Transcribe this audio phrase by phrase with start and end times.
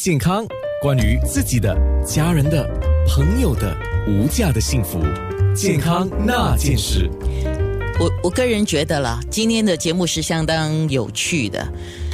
[0.00, 0.44] 健康，
[0.82, 1.72] 关于自己的、
[2.04, 2.68] 家人的、
[3.06, 3.72] 朋友的
[4.08, 4.98] 无价的幸福，
[5.54, 7.08] 健康那件事。
[8.00, 11.64] 我我个人觉得啦，今天的节目是相当有趣的。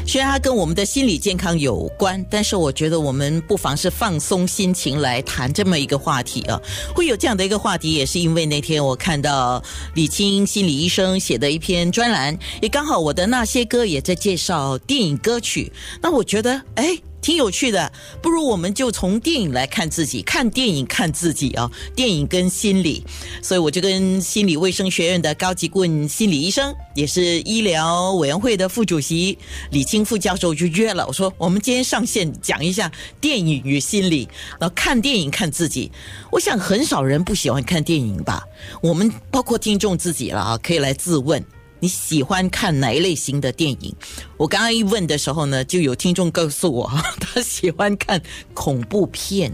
[0.07, 6.61] 虽然它跟我们的心理健康有关，但是我觉得我们不妨是放松心情来谈这么一个话题啊。
[6.95, 9.61] 会有这样的一个话题，也是因为那天我看到
[9.95, 15.73] 李青心理医生写的一篇专栏，也刚好我的那些歌也在介绍电影歌曲。
[16.03, 16.95] 那我觉得，哎。
[17.21, 17.93] 挺有趣的，
[18.23, 21.71] 不如我们就从电影来看自己，看电影看自己啊！
[21.95, 23.05] 电影跟心理，
[23.43, 29.37] 所以我就跟心理卫生学院的高级顾问心理医生，也是医疗委员会的副主席
[29.71, 31.07] 李清副教授就约了。
[31.07, 34.29] 我说，我们今天上线讲一下电影与心理，
[34.59, 35.93] 然后看电影看自己。
[36.31, 38.43] 我想很少人不喜欢看电影吧？
[38.81, 41.45] 我们包括听众自己了啊，可以来自问。
[41.81, 43.95] 你喜欢看哪一类型的电影？
[44.37, 48.21] 我刚刚一问的时候呢，就有听众告诉我， 他喜欢看
[48.55, 49.51] 恐怖片。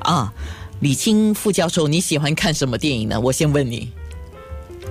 [0.00, 0.32] 啊，
[0.80, 3.20] 李青副教授，你喜欢看什么电影呢？
[3.20, 3.92] 我先问你。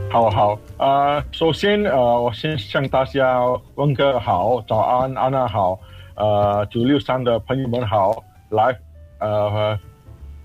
[0.10, 3.42] 好好啊，首先呃，我先向大家
[3.76, 5.80] 问个好，早安，安娜好，
[6.16, 8.76] 呃，九六三的朋友们好，来，
[9.20, 9.78] 呃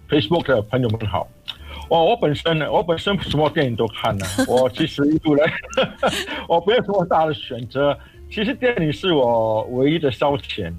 [0.09, 1.27] ，Facebook 的朋友们好。
[1.93, 4.25] 我我本身呢，我本身什么电影都看呢。
[4.48, 5.53] 我其实一路来，
[6.49, 7.95] 我没有什么大的选择。
[8.31, 10.73] 其实电影是我唯一的消遣。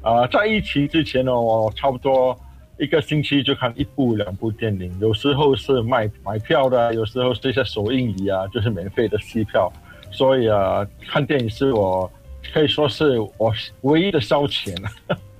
[0.00, 2.34] 啊，在疫情之前呢，我差不多
[2.78, 4.90] 一个星期就看一部两部电影。
[5.02, 9.70] 有时候是卖买票的，有时候是一些首映礼啊，就是免费的戏票。
[10.10, 12.10] 所以啊，看电影是我
[12.54, 14.74] 可以说是我唯一的消遣。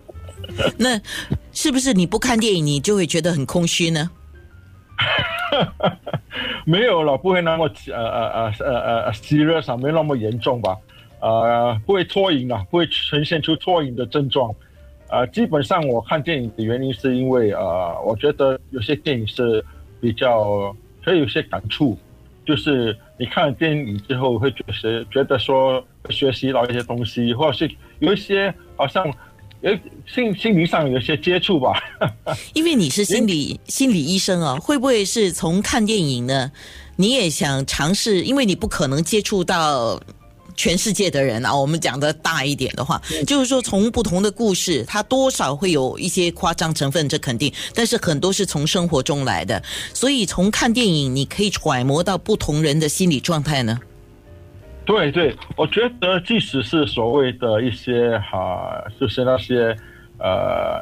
[0.77, 1.01] 那
[1.51, 4.11] 是不是你不看电影，你就会觉得很空虚呢？
[6.65, 10.77] 没有了，不会那么呃呃呃呃呃，serious，没那么严重吧？
[11.21, 14.55] 呃，不会脱影啊，不会呈现出脱影的症状。
[15.09, 19.65] 呃，基本上我看电影的原因是因为呃，我觉得有些电影是
[20.01, 21.97] 比较可以有些感触，
[22.45, 29.11] 就是你看了电影之后会觉得觉得说学习到一些东西，或者是有一些好像。
[29.65, 31.73] 诶，心心灵上有些接触吧。
[32.53, 36.53] 因为你是心理心理医生啊，会不会是从看电影呢？
[36.97, 38.23] 你也想尝试？
[38.23, 39.99] 因为你不可能接触到
[40.55, 41.57] 全世界的人啊。
[41.57, 47.51] 我们讲的大一点的话，就是说从不同的故事，它多少会有一些夸张成分，这肯定。
[47.73, 49.63] 但是很多是从生活中来的，
[49.95, 53.81] 所以从看电影，你可以揣摩到不同人的心理状态呢。
[54.85, 59.75] 对对，我觉得即使是所谓的一些哈，就是那些
[60.19, 60.79] 呃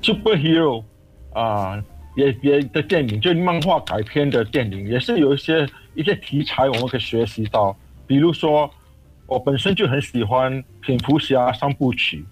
[0.00, 0.82] ，superhero
[1.32, 1.82] 啊，
[2.14, 7.76] 也也的电影，就漫画改编的电影，也是有一些一些题材我们可以学习到。
[8.06, 8.70] 比如说，
[9.26, 12.24] 我本身就很喜欢蝙蝠侠三部曲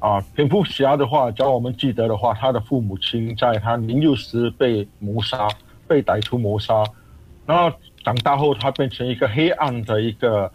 [0.00, 5.46] 啊，蝙蝠侠的话，只要我们记得的话，他的父母亲在他年幼时被谋杀，
[5.86, 6.82] 被歹徒谋杀，
[7.46, 7.72] 然后。
[8.06, 10.48] 长大后，他变成一个黑暗的一个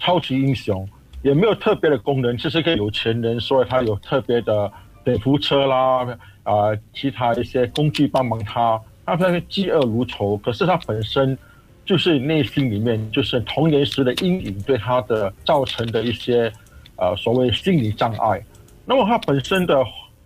[0.00, 0.84] 超级英雄，
[1.22, 4.72] 也没有特别的功能，就是个有钱人，所以他有特别的
[5.04, 6.04] 蝙蝠车啦，
[6.42, 8.76] 啊，其他一些工具帮忙他。
[9.06, 11.38] 他那个嫉恶如仇，可是他本身
[11.84, 16.52] 就是内心里面就是童年时的阴影对他的造成的一些
[16.96, 18.44] 呃所谓心理障碍。
[18.84, 19.80] 那么他本身的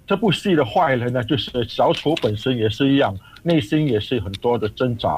[0.07, 5.15] 这部戏的坏人呢，就是小丑本身也是一样，内心也是很多的挣扎。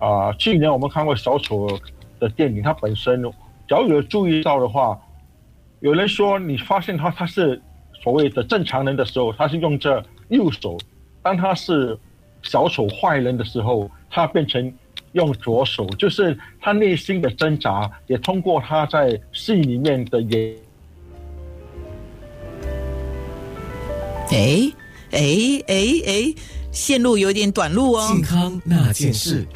[0.00, 1.68] 啊，去年我们看过小丑
[2.18, 3.30] 的电影，他本身，只
[3.68, 4.98] 要有注意到的话，
[5.80, 7.60] 有人说你发现他他是
[8.02, 10.76] 所谓的正常人的时候，他是用这右手；
[11.22, 11.96] 当他是
[12.42, 14.72] 小丑坏人的时候，他变成
[15.12, 20.56] 用左手，就是他内心的挣扎，也通过他在戏里面的演。
[24.32, 24.72] 哎
[25.10, 25.20] 哎
[25.66, 25.74] 哎
[26.06, 26.34] 哎，
[26.70, 28.08] 线路有点短路哦。
[28.14, 29.46] 健康那件事。